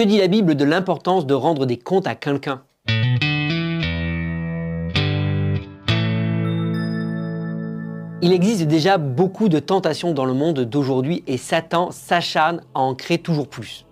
Que 0.00 0.04
dit 0.06 0.16
la 0.16 0.28
Bible 0.28 0.54
de 0.54 0.64
l'importance 0.64 1.26
de 1.26 1.34
rendre 1.34 1.66
des 1.66 1.76
comptes 1.76 2.06
à 2.06 2.14
quelqu'un? 2.14 2.62
Il 8.22 8.32
existe 8.32 8.62
déjà 8.62 8.96
beaucoup 8.96 9.50
de 9.50 9.58
tentations 9.58 10.14
dans 10.14 10.24
le 10.24 10.32
monde 10.32 10.60
d'aujourd'hui 10.60 11.22
et 11.26 11.36
Satan 11.36 11.90
s'acharne 11.90 12.62
à 12.72 12.80
en 12.80 12.94
créer 12.94 13.18
toujours 13.18 13.46
plus. 13.46 13.84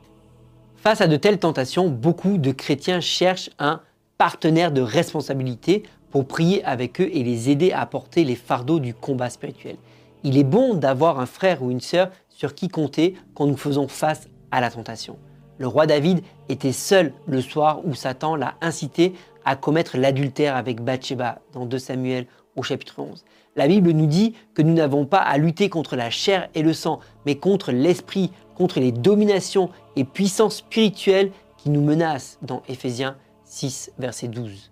Face 0.77 1.03
à 1.03 1.09
de 1.09 1.17
telles 1.17 1.41
tentations, 1.41 1.91
beaucoup 1.91 2.39
de 2.39 2.53
chrétiens 2.53 3.03
cherchent 3.03 3.51
un 3.59 3.83
partenaire 4.17 4.73
de 4.73 4.81
responsabilité 4.81 5.83
pour 6.11 6.27
prier 6.27 6.65
avec 6.65 7.03
eux 7.03 7.11
et 7.13 7.23
les 7.23 7.51
aider 7.51 7.73
à 7.73 7.85
porter 7.85 8.25
les 8.25 8.35
fardeaux 8.35 8.81
du 8.81 8.95
combat 8.95 9.29
spirituel. 9.29 9.77
Il 10.25 10.39
est 10.39 10.45
bon 10.45 10.73
d'avoir 10.73 11.21
un 11.21 11.27
frère 11.27 11.63
ou 11.63 11.71
une 11.71 11.83
sœur 11.83 12.09
sur 12.31 12.55
qui 12.55 12.69
compter 12.69 13.15
quand 13.35 13.45
nous 13.47 13.59
faisons 13.59 13.89
face 13.89 14.31
à 14.51 14.63
la 14.63 14.71
tentation. 14.71 15.19
Le 15.59 15.67
roi 15.67 15.87
David 15.87 16.23
était 16.49 16.73
seul 16.73 17.13
le 17.27 17.41
soir 17.43 17.81
où 17.85 17.95
Satan 17.95 18.37
l'a 18.37 18.55
incité 18.61 19.15
à 19.45 19.57
commettre 19.57 19.97
l'adultère 19.97 20.55
avec 20.55 20.81
Bathsheba 20.81 21.41
dans 21.53 21.67
2 21.67 21.79
Samuel 21.79 22.27
au 22.55 22.63
chapitre 22.63 23.01
11. 23.01 23.25
La 23.57 23.67
Bible 23.67 23.91
nous 23.91 24.07
dit 24.07 24.35
que 24.55 24.63
nous 24.63 24.75
n'avons 24.75 25.05
pas 25.05 25.19
à 25.19 25.37
lutter 25.37 25.69
contre 25.69 25.97
la 25.97 26.11
chair 26.11 26.49
et 26.55 26.63
le 26.63 26.73
sang, 26.73 27.01
mais 27.27 27.35
contre 27.35 27.73
l'esprit, 27.73 28.31
contre 28.55 28.79
les 28.79 28.93
dominations 28.93 29.71
et 29.97 30.05
puissances 30.05 30.59
spirituelles 30.59 31.33
qui 31.57 31.71
nous 31.71 31.83
menacent 31.83 32.39
dans 32.43 32.63
Éphésiens 32.69 33.17
6, 33.45 33.93
verset 33.99 34.29
12. 34.29 34.71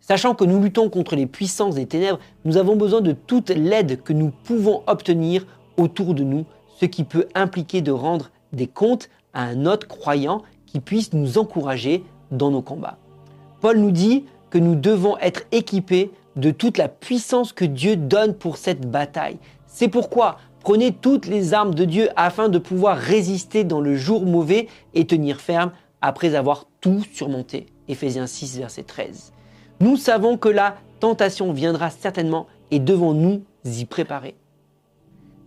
Sachant 0.00 0.34
que 0.34 0.44
nous 0.44 0.60
luttons 0.60 0.90
contre 0.90 1.16
les 1.16 1.26
puissances 1.26 1.76
des 1.76 1.86
ténèbres, 1.86 2.18
nous 2.44 2.58
avons 2.58 2.76
besoin 2.76 3.00
de 3.00 3.12
toute 3.12 3.48
l'aide 3.48 4.02
que 4.02 4.12
nous 4.12 4.30
pouvons 4.44 4.82
obtenir 4.86 5.46
autour 5.78 6.12
de 6.12 6.24
nous, 6.24 6.44
ce 6.78 6.84
qui 6.84 7.04
peut 7.04 7.28
impliquer 7.34 7.80
de 7.80 7.92
rendre 7.92 8.30
des 8.52 8.66
comptes 8.66 9.08
à 9.34 9.44
un 9.44 9.66
autre 9.66 9.88
croyant 9.88 10.42
qui 10.66 10.80
puisse 10.80 11.12
nous 11.12 11.38
encourager 11.38 12.04
dans 12.30 12.50
nos 12.50 12.62
combats. 12.62 12.98
Paul 13.60 13.78
nous 13.78 13.90
dit 13.90 14.24
que 14.50 14.58
nous 14.58 14.74
devons 14.74 15.16
être 15.18 15.42
équipés 15.52 16.10
de 16.36 16.50
toute 16.50 16.78
la 16.78 16.88
puissance 16.88 17.52
que 17.52 17.64
Dieu 17.64 17.96
donne 17.96 18.34
pour 18.34 18.56
cette 18.56 18.90
bataille. 18.90 19.38
C'est 19.66 19.88
pourquoi 19.88 20.38
prenez 20.62 20.92
toutes 20.92 21.26
les 21.26 21.54
armes 21.54 21.74
de 21.74 21.84
Dieu 21.84 22.08
afin 22.16 22.48
de 22.48 22.58
pouvoir 22.58 22.96
résister 22.96 23.64
dans 23.64 23.80
le 23.80 23.96
jour 23.96 24.24
mauvais 24.24 24.68
et 24.94 25.06
tenir 25.06 25.40
ferme 25.40 25.72
après 26.00 26.34
avoir 26.34 26.66
tout 26.80 27.02
surmonté. 27.12 27.66
Éphésiens 27.88 28.26
6, 28.26 28.58
verset 28.58 28.82
13. 28.84 29.32
Nous 29.80 29.96
savons 29.96 30.36
que 30.36 30.48
la 30.48 30.76
tentation 31.00 31.52
viendra 31.52 31.90
certainement 31.90 32.46
et 32.70 32.78
devons 32.78 33.12
nous 33.12 33.42
y 33.64 33.84
préparer. 33.84 34.34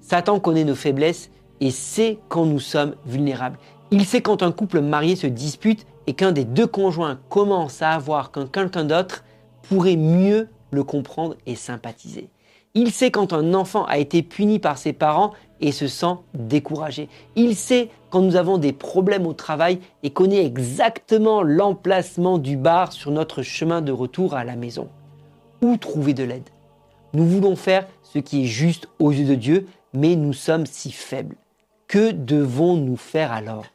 Satan 0.01 0.39
connaît 0.39 0.63
nos 0.65 0.75
faiblesses 0.75 1.31
et 1.61 1.71
sait 1.71 2.19
quand 2.27 2.45
nous 2.45 2.59
sommes 2.59 2.95
vulnérables. 3.05 3.57
Il 3.91 4.05
sait 4.05 4.21
quand 4.21 4.41
un 4.41 4.51
couple 4.51 4.81
marié 4.81 5.15
se 5.15 5.27
dispute 5.27 5.85
et 6.07 6.13
qu'un 6.13 6.31
des 6.31 6.43
deux 6.45 6.67
conjoints 6.67 7.19
commence 7.29 7.81
à 7.81 7.91
avoir 7.91 8.31
qu'un 8.31 8.47
quelqu'un 8.47 8.83
d'autre 8.83 9.23
pourrait 9.61 9.95
mieux 9.95 10.49
le 10.71 10.83
comprendre 10.83 11.35
et 11.45 11.55
sympathiser. 11.55 12.29
Il 12.73 12.91
sait 12.91 13.11
quand 13.11 13.31
un 13.31 13.53
enfant 13.53 13.85
a 13.85 13.99
été 13.99 14.21
puni 14.21 14.59
par 14.59 14.77
ses 14.77 14.91
parents 14.91 15.31
et 15.61 15.71
se 15.71 15.87
sent 15.87 16.15
découragé. 16.33 17.07
Il 17.35 17.55
sait 17.55 17.89
quand 18.09 18.21
nous 18.21 18.35
avons 18.35 18.57
des 18.57 18.73
problèmes 18.73 19.25
au 19.25 19.33
travail 19.33 19.79
et 20.03 20.09
connaît 20.09 20.45
exactement 20.45 21.41
l'emplacement 21.41 22.37
du 22.37 22.57
bar 22.57 22.91
sur 22.91 23.11
notre 23.11 23.43
chemin 23.43 23.81
de 23.81 23.91
retour 23.91 24.33
à 24.33 24.43
la 24.43 24.55
maison. 24.55 24.89
Où 25.61 25.77
trouver 25.77 26.13
de 26.13 26.23
l'aide? 26.23 26.49
Nous 27.13 27.25
voulons 27.25 27.55
faire 27.55 27.87
ce 28.03 28.19
qui 28.19 28.43
est 28.43 28.47
juste 28.47 28.89
aux 28.99 29.11
yeux 29.11 29.25
de 29.25 29.35
Dieu, 29.35 29.67
mais 29.93 30.17
nous 30.17 30.33
sommes 30.33 30.65
si 30.65 30.91
faibles. 30.91 31.37
Que 31.87 32.11
devons-nous 32.11 32.97
faire 32.97 33.31
alors? 33.31 33.65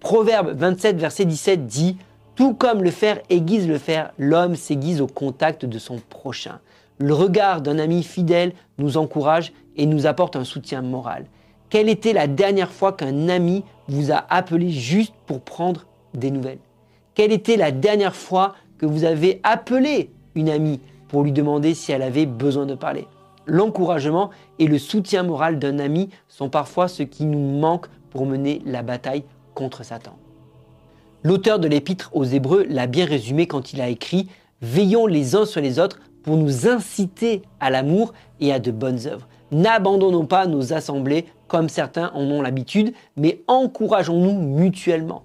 Proverbe 0.00 0.50
27, 0.56 0.96
verset 0.96 1.24
17 1.24 1.66
dit 1.66 1.96
Tout 2.36 2.54
comme 2.54 2.84
le 2.84 2.90
fer 2.92 3.20
aiguise 3.30 3.66
le 3.66 3.78
fer, 3.78 4.12
l'homme 4.16 4.54
s'aiguise 4.54 5.00
au 5.00 5.08
contact 5.08 5.64
de 5.64 5.78
son 5.80 5.98
prochain. 6.08 6.60
Le 6.98 7.12
regard 7.12 7.62
d'un 7.62 7.80
ami 7.80 8.04
fidèle 8.04 8.52
nous 8.78 8.96
encourage 8.96 9.52
et 9.76 9.86
nous 9.86 10.06
apporte 10.06 10.36
un 10.36 10.44
soutien 10.44 10.82
moral. 10.82 11.26
Quelle 11.68 11.88
était 11.88 12.12
la 12.12 12.28
dernière 12.28 12.70
fois 12.70 12.92
qu'un 12.92 13.28
ami 13.28 13.64
vous 13.88 14.12
a 14.12 14.24
appelé 14.30 14.70
juste 14.70 15.14
pour 15.26 15.40
prendre 15.40 15.86
des 16.14 16.30
nouvelles? 16.30 16.60
Quelle 17.14 17.32
était 17.32 17.56
la 17.56 17.72
dernière 17.72 18.14
fois 18.14 18.54
que 18.78 18.86
vous 18.86 19.02
avez 19.02 19.40
appelé 19.42 20.10
une 20.36 20.48
amie 20.48 20.80
pour 21.08 21.24
lui 21.24 21.32
demander 21.32 21.74
si 21.74 21.90
elle 21.90 22.02
avait 22.02 22.26
besoin 22.26 22.66
de 22.66 22.76
parler? 22.76 23.08
L'encouragement 23.46 24.30
et 24.60 24.68
le 24.68 24.78
soutien 24.78 25.24
moral 25.24 25.58
d'un 25.58 25.80
ami 25.80 26.08
sont 26.28 26.48
parfois 26.48 26.86
ce 26.86 27.02
qui 27.02 27.24
nous 27.24 27.58
manque 27.58 27.86
pour 28.10 28.26
mener 28.26 28.62
la 28.64 28.82
bataille 28.82 29.24
contre 29.58 29.84
Satan. 29.84 30.16
L'auteur 31.24 31.58
de 31.58 31.66
l'épître 31.66 32.10
aux 32.12 32.22
Hébreux 32.22 32.64
l'a 32.68 32.86
bien 32.86 33.04
résumé 33.04 33.48
quand 33.48 33.72
il 33.72 33.80
a 33.80 33.88
écrit 33.88 34.28
Veillons 34.62 35.08
les 35.08 35.34
uns 35.34 35.46
sur 35.46 35.60
les 35.60 35.80
autres 35.80 35.98
pour 36.22 36.36
nous 36.36 36.68
inciter 36.68 37.42
à 37.58 37.68
l'amour 37.68 38.14
et 38.38 38.52
à 38.52 38.60
de 38.60 38.70
bonnes 38.70 39.08
œuvres. 39.08 39.26
N'abandonnons 39.50 40.26
pas 40.26 40.46
nos 40.46 40.72
assemblées 40.72 41.26
comme 41.48 41.68
certains 41.68 42.12
en 42.14 42.22
ont 42.22 42.40
l'habitude, 42.40 42.92
mais 43.16 43.40
encourageons-nous 43.48 44.40
mutuellement. 44.40 45.24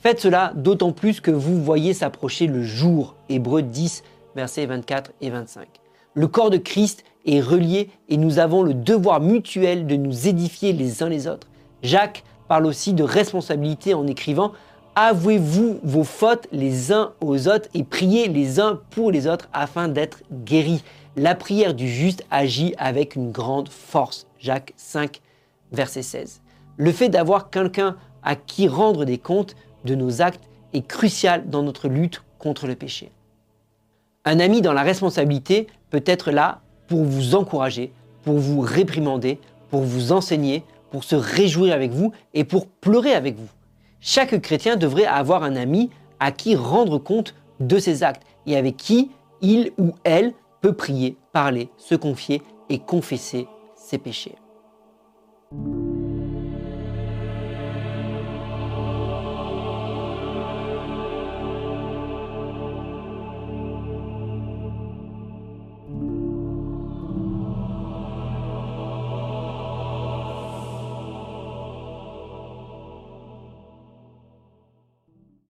Faites 0.00 0.20
cela 0.20 0.52
d'autant 0.54 0.92
plus 0.92 1.20
que 1.20 1.32
vous 1.32 1.60
voyez 1.60 1.92
s'approcher 1.92 2.46
le 2.46 2.62
jour. 2.62 3.16
Hébreux 3.28 3.62
10, 3.62 4.04
versets 4.36 4.66
24 4.66 5.10
et 5.20 5.30
25. 5.30 5.66
Le 6.14 6.28
corps 6.28 6.50
de 6.50 6.58
Christ 6.58 7.02
est 7.26 7.40
relié 7.40 7.90
et 8.08 8.16
nous 8.16 8.38
avons 8.38 8.62
le 8.62 8.74
devoir 8.74 9.20
mutuel 9.20 9.88
de 9.88 9.96
nous 9.96 10.28
édifier 10.28 10.72
les 10.72 11.02
uns 11.02 11.08
les 11.08 11.26
autres. 11.26 11.48
Jacques 11.82 12.22
parle 12.52 12.66
aussi 12.66 12.92
de 12.92 13.02
responsabilité 13.02 13.94
en 13.94 14.06
écrivant 14.06 14.52
Avouez-vous 14.94 15.80
vos 15.82 16.04
fautes 16.04 16.48
les 16.52 16.92
uns 16.92 17.14
aux 17.22 17.48
autres 17.48 17.66
et 17.72 17.82
priez 17.82 18.28
les 18.28 18.60
uns 18.60 18.78
pour 18.90 19.10
les 19.10 19.26
autres 19.26 19.48
afin 19.54 19.88
d'être 19.88 20.22
guéris. 20.30 20.84
La 21.16 21.34
prière 21.34 21.72
du 21.72 21.88
juste 21.88 22.26
agit 22.30 22.74
avec 22.76 23.16
une 23.16 23.32
grande 23.32 23.70
force. 23.70 24.26
Jacques 24.38 24.74
5, 24.76 25.22
verset 25.72 26.02
16. 26.02 26.42
Le 26.76 26.92
fait 26.92 27.08
d'avoir 27.08 27.48
quelqu'un 27.48 27.96
à 28.22 28.36
qui 28.36 28.68
rendre 28.68 29.06
des 29.06 29.16
comptes 29.16 29.56
de 29.86 29.94
nos 29.94 30.20
actes 30.20 30.46
est 30.74 30.86
crucial 30.86 31.48
dans 31.48 31.62
notre 31.62 31.88
lutte 31.88 32.22
contre 32.38 32.66
le 32.66 32.74
péché. 32.74 33.12
Un 34.26 34.40
ami 34.40 34.60
dans 34.60 34.74
la 34.74 34.82
responsabilité 34.82 35.68
peut 35.88 36.04
être 36.04 36.30
là 36.30 36.60
pour 36.86 37.02
vous 37.04 37.34
encourager, 37.34 37.94
pour 38.24 38.36
vous 38.36 38.60
réprimander, 38.60 39.40
pour 39.70 39.80
vous 39.80 40.12
enseigner, 40.12 40.64
pour 40.92 41.02
se 41.04 41.16
réjouir 41.16 41.74
avec 41.74 41.90
vous 41.90 42.12
et 42.34 42.44
pour 42.44 42.68
pleurer 42.68 43.14
avec 43.14 43.36
vous. 43.36 43.48
Chaque 44.00 44.40
chrétien 44.42 44.76
devrait 44.76 45.06
avoir 45.06 45.42
un 45.42 45.56
ami 45.56 45.90
à 46.20 46.30
qui 46.30 46.54
rendre 46.54 46.98
compte 46.98 47.34
de 47.58 47.78
ses 47.78 48.02
actes 48.02 48.22
et 48.46 48.56
avec 48.56 48.76
qui 48.76 49.10
il 49.40 49.72
ou 49.78 49.92
elle 50.04 50.34
peut 50.60 50.74
prier, 50.74 51.16
parler, 51.32 51.70
se 51.78 51.94
confier 51.94 52.42
et 52.68 52.78
confesser 52.78 53.48
ses 53.74 53.98
péchés. 53.98 54.36